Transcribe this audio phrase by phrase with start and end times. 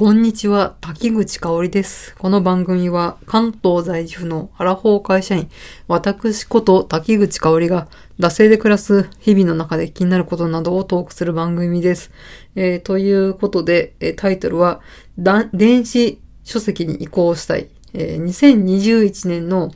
[0.00, 2.16] こんにちは、滝口香織です。
[2.16, 5.50] この番組は関東在住のアラフォー会社員、
[5.88, 7.86] 私こと滝口香織が、
[8.18, 12.12] 惰性で暮らす日々の中で気になることなどをトークする番組です。
[12.54, 14.80] えーということで、えタイトルは、
[15.18, 17.68] 電子書籍に移行したい。
[17.92, 19.70] えー2021年の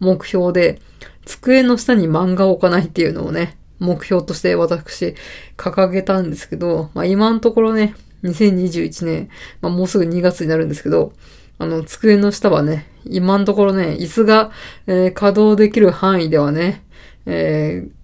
[0.00, 0.80] 目標で、
[1.26, 5.14] 机の下に漫画を置かないっていうのをね、目標として私
[5.58, 7.94] 掲げたんですけど、まあ今のところね、
[8.26, 9.28] 2021年、
[9.60, 11.12] まあもうすぐ2月になるんですけど、
[11.58, 14.50] あの、机の下はね、今のところね、椅子が、
[14.86, 16.84] えー稼働できる範囲ではね、
[17.26, 17.96] えー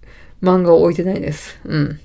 [0.43, 1.57] 漫画を置いてないです。
[1.63, 1.99] うん。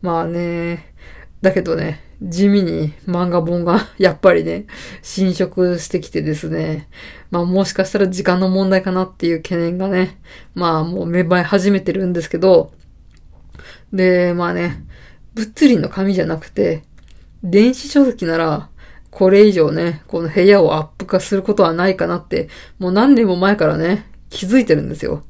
[0.00, 0.94] まあね、
[1.42, 4.66] だけどね、地味に漫画本が やっぱりね、
[5.02, 6.88] 侵食してきてですね、
[7.30, 10.18] まあもしかしたら時間の問題かなっていう懸念がね、
[10.54, 12.72] まあもう芽生え始めてるんですけど、
[13.92, 14.84] で、まあね、
[15.34, 16.82] 物理の紙じゃなくて、
[17.42, 18.68] 電子書籍なら、
[19.10, 25.22] これ以上ね、この部屋をアップ化することはないかなって、もう何年も前からね、気づいてるんですよ。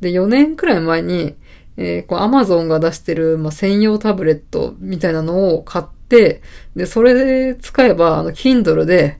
[0.00, 1.34] で、4年くらい前に、
[1.76, 6.42] えー、こう、アマゾンが出してる、まあ、専用タブレットみたいなのを買って、
[6.74, 9.18] で、それで使えば、あの、Kindle で、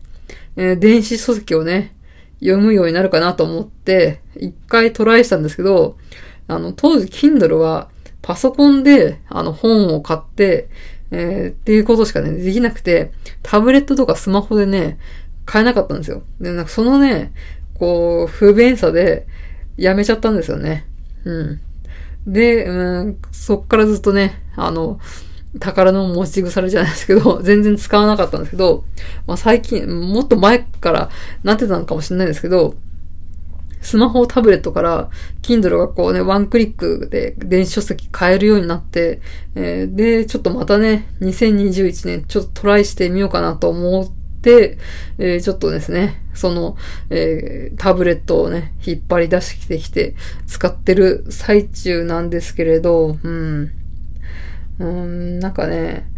[0.56, 1.94] えー電子書籍をね、
[2.40, 5.96] 読むようになるかなと思って、一回トライしたんですけど、
[6.48, 7.90] あの、当時 Kindle は
[8.22, 10.68] パソコンで、あの、本を買って、
[11.10, 13.12] えーっていうことしかね、できなくて、
[13.42, 14.98] タブレットとかスマホでね、
[15.44, 16.22] 買えなかったんですよ。
[16.40, 17.32] で、なんかそのね、
[17.74, 19.26] こう、不便さで、
[19.76, 20.86] やめちゃったんですよね。
[21.24, 21.60] うん。
[22.26, 24.98] で、うん、そっからずっとね、あの、
[25.60, 28.84] 宝の持ち腐れじゃないですけど、 全然使わなかったんですけど、
[29.26, 31.10] まあ最近、もっと前から
[31.44, 32.74] なってたのかもしれないですけど、
[33.86, 35.10] スマホ、タブレットから、
[35.42, 39.20] Kindle がこうね、ワンクリックで電子書籍買えるようになって、
[39.54, 44.10] えーで、ちょっとまたね、2021年ちょっとトライしてみようかなと思っ
[44.42, 44.78] て、
[45.18, 46.76] えーちょっとですね、その、
[47.10, 50.16] えータブレットをね、引っ張り出してきて
[50.48, 53.70] 使ってる最中なんですけれど、うん。
[54.80, 56.10] うん、なんかね、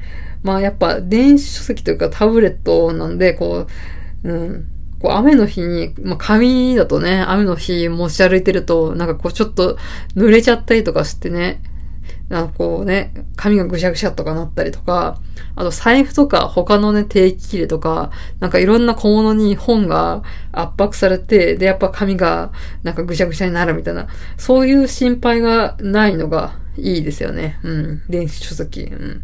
[0.43, 3.67] まあやっぱ電子書籍というかタブレットなんで、こ
[4.25, 9.79] う、うん、こう雨の日に、まあ紙だとね、雨の日持ち歩いてると、なんかこうちょっと
[10.17, 11.63] 濡れちゃったりとかしてね、
[12.29, 15.19] なんかこうね、髪がぐしゃぐしゃとかなったりとか、
[15.55, 20.23] あと財布とか他のね、定期切れとか、なんかいろんな小物に本が
[20.53, 27.59] 圧迫されて、で、やっぱ髪がなんかぐしゃぐしゃになるみたいな、そういう心配がないのがいいですよね。
[27.63, 28.03] うん。
[28.11, 28.83] 電子書籍。
[28.83, 29.23] うん。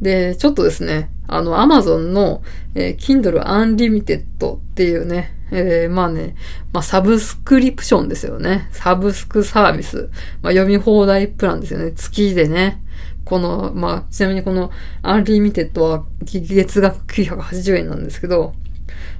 [0.00, 2.42] で、ちょっとですね、あの、アマゾンの、
[2.74, 6.34] えー Kindle Unlimited っていうね、えーまあね、
[6.72, 8.68] まあサブスクリプションですよね。
[8.72, 10.10] サブスクサービス。
[10.42, 11.92] まあ読み放題プランですよね。
[11.92, 12.80] 月でね。
[13.24, 14.70] この、まあ、ちなみにこの
[15.02, 18.52] Unlimited は月額980円なんですけど、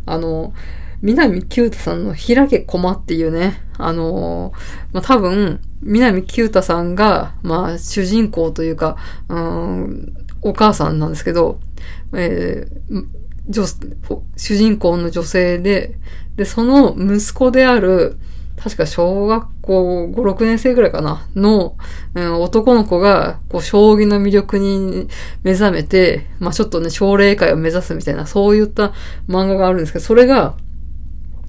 [0.07, 0.53] あの、
[1.01, 4.53] 南九太さんの開け駒っていうね、あの
[4.93, 8.97] まあ、多分、南九太さんが、まあ、主人公というか、
[9.29, 11.59] うん、お母さんなんですけど、
[12.13, 13.67] えー女
[14.37, 15.99] 主人公の女性で、
[16.37, 18.17] で、その息子である、
[18.57, 21.77] 確か小学校5、6年生ぐらいかな、の、
[22.15, 25.09] うん、男の子が、こう、将棋の魅力に
[25.43, 28.93] 目覚めて、まあちょっとね、奨励会を目指すみたいな、そういった
[29.29, 30.57] 漫画があるんですけど、それが、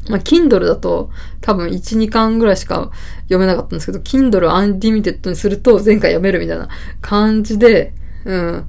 [0.09, 1.09] まあ、Kindle だと
[1.41, 2.91] 多分1、2巻ぐらいしか
[3.23, 6.67] 読めなかったんですけど、Kindle Unlimited にすると前回読めるみたいな
[7.01, 7.93] 感じで、
[8.25, 8.67] うん、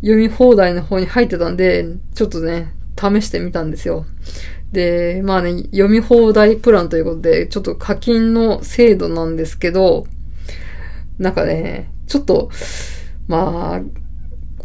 [0.00, 4.06] 読み放題の方に入ってたんで、ちょっとね、試してみたんですよ。
[4.72, 10.06] で、まあね、読み放題プランということで、ちょっと課金の制度なんですけど、
[11.18, 12.50] なんかね、ちょっと、
[13.28, 13.80] まあ、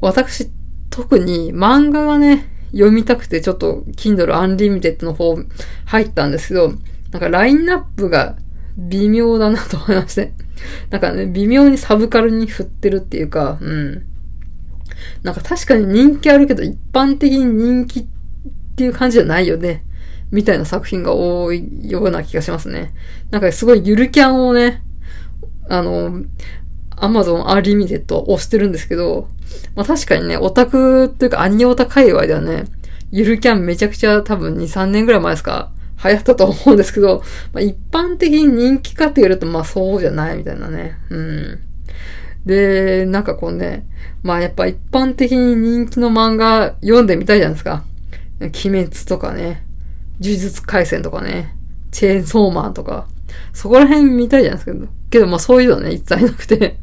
[0.02, 0.50] 私、
[0.90, 5.38] 特に漫画がね、読みたくて、ちょっと Kindle Unlimited の方
[5.86, 6.74] 入ったんですけど、
[7.12, 8.36] なんかラインナップが
[8.78, 10.34] 微妙だなと思いまして。
[10.90, 14.06] なんかね、微妙にサブカルに振ってるっていうか、うん。
[15.24, 18.06] なんか確かに人気あるけど、一般的に人気っ
[18.76, 19.84] ていう感じじゃないよね。
[20.32, 22.94] みたいな作品が多いような気がしますね。
[23.32, 24.84] なんかすごいゆるキャンをね、
[25.70, 26.24] あの、
[26.96, 29.30] Amazon Unlimited 押してるんですけど、
[29.76, 32.66] まあ確かにね、オタクというかアニオタ界隈ではね、
[33.12, 35.72] ゆるキャンめちゃくちゃ多分2、3年ぐらい前ですか
[36.04, 40.98] 流行ったと思うんですけど、まあ、一般的に人気かって言われるとまあそうじゃないみたいなね。
[41.10, 41.60] うん。
[42.46, 43.86] で、なんかこうね、
[44.24, 47.84] まあやっぱ一般的に人気の漫画読んでみたいじゃないですか。
[48.42, 49.66] 鬼滅とかね、
[50.22, 51.56] 呪術回戦とかね、
[51.92, 53.08] チェーンソーマンとか、
[53.54, 54.88] そこら辺見たいじゃないですか。
[55.10, 56.78] けどまあそういうのね、一切なくて。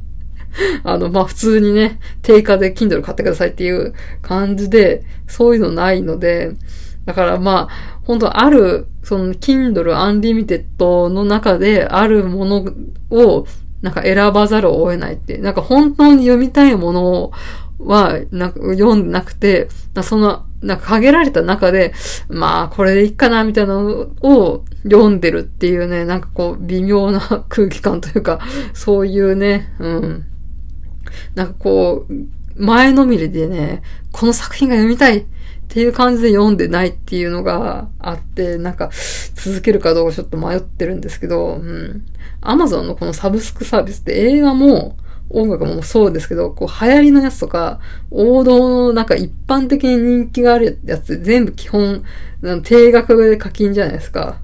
[0.85, 6.53] あの、まあ、普通にね、定価で Kindle 買ってくださいっていう感じで、そういうのないので、
[7.05, 12.64] だからまあ、本当ある、その Kindle Unlimited の中であるもの
[13.11, 13.47] を、
[13.82, 15.38] なんか選ばざるを得ないって。
[15.38, 17.31] なんか本当に読みたいもの
[17.78, 19.69] は、なんか読んでなくて、
[20.02, 21.93] その、なんか限られた中で、
[22.28, 28.40] まあ、これでいいかな、みたいなのを読んでるっていうね、なんかこう、微妙な空気感というか、
[28.73, 30.25] そういうね、うん。
[31.34, 32.12] なんかこう、
[32.56, 33.82] 前のめりでね、
[34.12, 35.26] この作品が読みたい
[35.67, 38.91] っていう感じで読んでないっていうのがあって、なんか、
[39.35, 42.07] 続けるかどうかちょっと迷ってるんですけど、うん。
[42.41, 44.97] アマゾンのこのサブスクサービスって映画も、
[45.29, 47.81] 音楽もそうですけど、こう流行りのやつとか、
[48.11, 52.05] 王道のなんか一般的に人気があるやつ全部基本、
[52.63, 54.39] 定額で課金じゃないですか。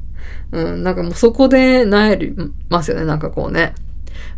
[0.51, 2.35] うん、なんかもうそこで悩り
[2.69, 3.75] ますよね、なんかこうね。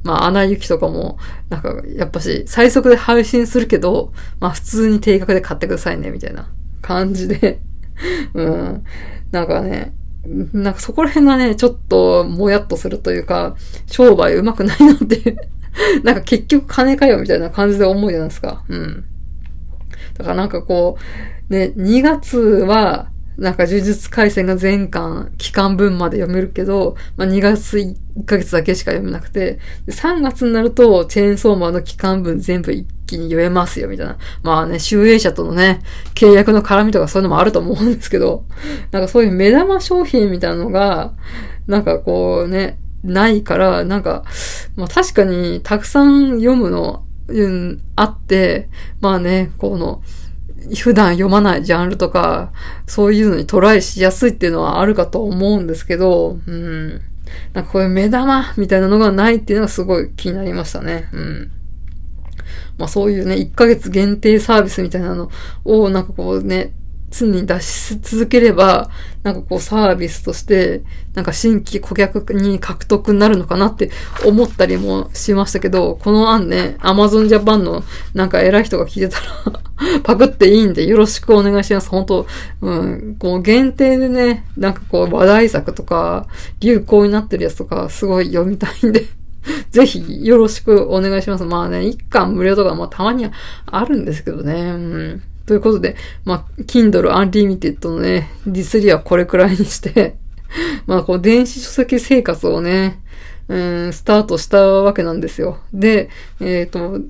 [0.02, 6.46] まあ、アナ雪とかも、なんか、やっぱし、最速で配信するけど、まあ、普通に定額で買ってくださいね、みたいな
[6.84, 7.60] 感じで。
[8.34, 8.84] うん。
[9.30, 9.94] なんかね、
[10.52, 15.36] なんかそこら辺がね、ちょっと、もやっとするというか、商売上手くないなって
[16.04, 18.64] なんか結局金かよみたいな感じで思うじゃないですか。
[18.68, 19.04] うん。
[20.16, 20.98] だからなんかこ
[21.50, 29.58] う、ね、2月は、なんか呪術回戦が全巻、期間分まで読めるけど、まあ、2月1ヶ月だけしか読めなくて、
[29.88, 34.16] 3月になると、チェーンソーマーの期間分全部一気に読めますよ、みたいな。
[34.42, 35.82] まあね、集英社とのね、
[36.14, 38.44] 契約の絡みとかそういうのもあると思うんですけど、
[38.90, 41.12] なんかそういう目玉商品みたいなのが、
[41.66, 44.24] なんかこうね、ないから、なんか、
[44.76, 48.68] まあ確かにたくさん読むの、うん、あって、
[49.00, 50.02] まあね、この、
[50.76, 52.52] 普段読まないジャンルとか、
[52.86, 57.02] そういうのにトライしやすいっていうのはあるかと思うんですけど、うん。
[57.52, 61.08] なんかこういう目玉みたいなのがないっていうのがすごい気になりましたね。
[61.12, 61.50] うん。
[62.78, 65.30] まあそういうね、1ヶ月限定サービスみたいなの
[65.64, 66.72] をなんかこうね、
[67.14, 68.90] 常に出し続ければ、
[69.22, 70.82] なんかこうサービスとして、
[71.14, 73.90] なんか新規顧客に獲得になるのかなって
[74.26, 77.84] 思ったりもしましたけど、この案ね、Amazon Japan の
[78.14, 79.60] なんか偉い人が聞いてたら
[80.02, 81.88] パクっていいんでよろしくお願いします。
[81.88, 82.26] 本当
[82.62, 86.26] うん、こう限定でね、なんかこう話題作とか、
[86.60, 89.06] 流行になってるやつとか、すごい読みたいんで
[89.70, 91.44] ぜひよろしくお願いします。
[91.44, 93.32] まあね、一巻無料とかもたまには
[93.66, 94.54] あるんですけどね。
[94.54, 95.94] うんということで、
[96.24, 100.16] まあ、Kindle Unlimited のね、ディスリはこれくらいにして
[100.86, 103.00] まあ、こう、電子書籍生活をね、
[103.48, 105.58] うん、スタートしたわけなんですよ。
[105.72, 106.08] で、
[106.40, 107.00] えっ、ー、と、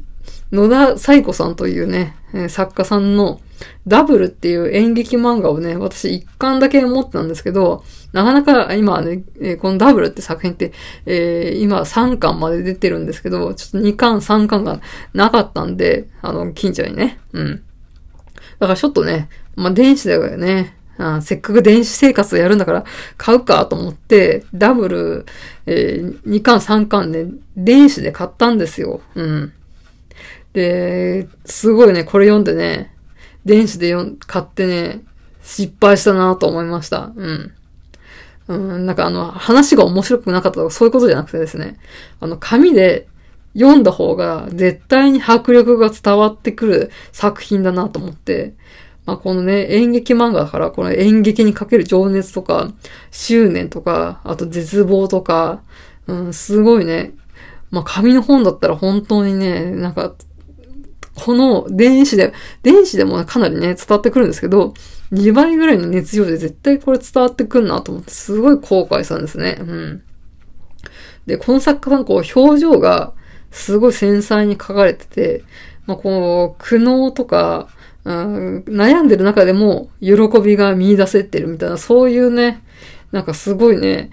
[0.53, 2.17] 野田彩子さんというね、
[2.49, 3.41] 作家さんの
[3.87, 9.25] ダブルっていう演劇漫画をね、私一巻だけ持ってたんですけど、なかなか今ね、
[9.61, 10.73] このダブルって作品って、
[11.07, 14.81] えー、今3巻まで出てるんですけど、ちょっと2巻、3巻が
[15.13, 17.19] なかったんで、あの、近所にね。
[17.33, 17.63] うん。
[18.59, 20.77] だからちょっとね、まあ、電子だよね。
[20.97, 22.85] あせっかく電子生活をやるんだから
[23.17, 25.27] 買うかと思って、ダブル、
[25.67, 29.01] えー、2巻3巻ね、電子で買ったんですよ。
[29.17, 29.53] うん。
[30.53, 32.94] で、すごいね、これ読んでね、
[33.45, 35.03] 電子で読買ってね、
[35.43, 37.13] 失敗したなと思いました。
[37.15, 37.53] うん。
[38.47, 41.79] うん、なんかあの、話が面白くなかったとかそういうことじゃなくてですね、
[42.21, 43.09] あの、紙で
[43.55, 48.55] 読んだ方が絶対に迫力が伝わってくる作品だなと思って、
[49.07, 52.73] まあ、このね、演劇漫画だから、この演劇にかける情熱とか、
[53.11, 55.63] 執念とか、あと絶望とか、
[56.07, 57.13] うん、すごいね。
[57.71, 60.15] まあ、紙の本だったら本当にね、なんか、
[61.15, 64.75] この電子で、電子でもかなりね、伝わってくるんですけど、
[65.13, 69.59] 2倍ぐらいの熱量で絶対これ伝わってくんなと思って、すごい後悔したんですね。
[69.61, 70.03] うん。
[71.27, 73.13] で、この作家さん、こう、表情が、
[73.51, 75.45] すごい繊細に書かれてて、
[75.87, 77.69] まあ、こう、苦悩とか、
[78.05, 82.63] うん、悩んでる中でも喜びが見出せてるみたいな、そういうね、
[83.13, 84.11] なんかすごいね、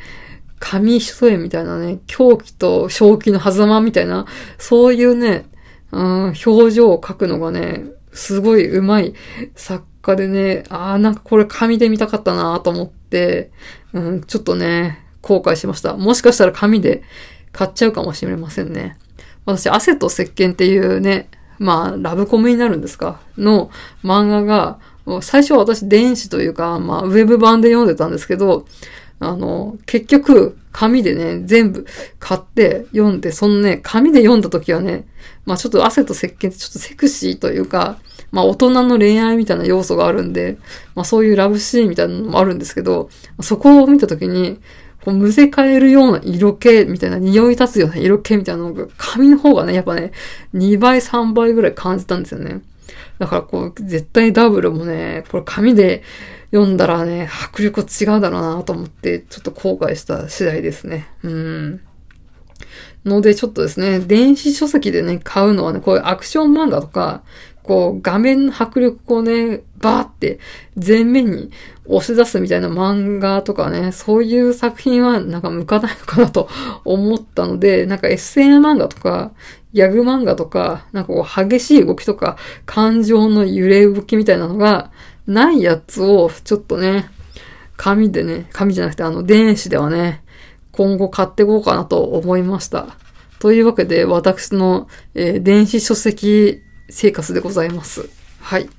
[0.60, 4.28] 紙一重みたいなね、狂気と正気の狭間みたいな、
[4.58, 5.46] そういうね、
[5.92, 9.14] うん、表情を描くのがね、すごい上手い
[9.56, 13.52] 作家でね、ああ、なんかこれ紙で見たかったなと思って、
[13.94, 15.96] うん、ちょっとね、後悔しました。
[15.96, 17.04] もしかしたら紙で
[17.52, 18.98] 買っちゃうかもしれませんね。
[19.46, 21.30] 私、汗と石鹸っていうね、
[21.60, 23.22] まあ、ラブコメになるんですか？
[23.38, 23.70] の
[24.04, 24.80] 漫画が、
[25.22, 28.66] 最初は私電子というか、まあ、ウェブ版で読んでたんですけど、
[29.22, 31.86] あの、結局、紙でね、全部
[32.20, 35.06] 買って読んで、そのね、紙で読んだ時はね、
[35.46, 38.00] まあちょっと汗と石鹸ってちょっとセクシーというか、
[38.32, 40.58] まあ大人の恋愛みたいな要素があるんで、
[40.96, 43.10] まあそういうラブシーンみたいなのもあるんですけど、
[43.42, 44.60] そこを見た時に、
[45.06, 50.12] こう、むせ返るような色気みたいな、匂い立つような色気みたいなのが、紙の方がね、やっぱね、
[50.56, 52.62] 2倍、3倍ぐらい感じたんですよね。
[53.20, 56.04] だからこう、絶対ダブルもね、これ紙で
[56.52, 61.08] 読んだらね、迫力違うだろうなと思って、ちょっと後悔した次第ですね。
[61.24, 61.82] うん。
[63.06, 67.24] ので、ちょっとですね、電子書籍でね、買うのはね、こういうアクション漫画とか、
[67.64, 70.40] こう、画面の迫力をね、バーって
[70.76, 71.52] 前面に
[71.86, 76.50] 押し出すみたいな漫画とかね、そういう作品はなんか向かないのかなと
[76.86, 79.32] 思ったので、なんか SM 漫画とか、
[79.74, 84.92] ギャグ漫画とか、なんかこう激しい動きとか、感情の揺れ動きみたいなのが
[85.28, 87.10] ないやつをちょっとね、
[87.78, 90.24] 紙でね、紙じゃなくてあの電子ではね、
[90.72, 92.96] 今後買っていこうかなと思いました。
[93.40, 98.08] というわけで、私の、えー、電子書籍生活でございます。
[98.40, 98.70] はい。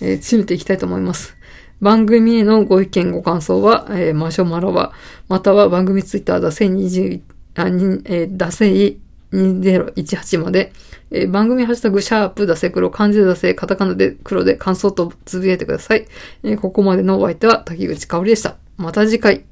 [0.00, 1.36] えー、締めていきたいと思います。
[1.80, 4.92] 番組へのご意見、ご感想は、えー、マシュマロは、
[5.28, 7.20] または番組ツイッター、だせ20、
[7.56, 9.00] あ、に、えー、だせい
[9.34, 10.72] 2018まで、
[11.10, 16.06] えー、番組ハッシュタグ、シャープ、だせ黒、漢字でだせ、カタカナで黒で感想とつぶやいてください。
[16.42, 18.56] えー、ここまでのお相手は滝口香織でした。
[18.76, 19.44] また次回。